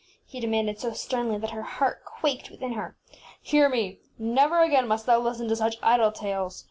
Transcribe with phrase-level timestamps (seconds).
[0.01, 2.97] ŌĆÖ he demanded, so sternly that her heart quaked within her.
[3.13, 3.99] ŌĆś Hear me!
[4.17, 6.59] Never again must thou listen to such idle tales.